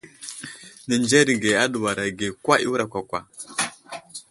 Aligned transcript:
Nenzərge 0.87 1.51
aduwar 1.63 1.97
age 2.05 2.27
kwa 2.43 2.55
i 2.65 2.67
wura 2.69 2.85
kwakwa. 2.91 3.19